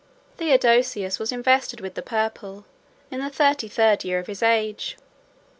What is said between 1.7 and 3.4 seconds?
with the purple in the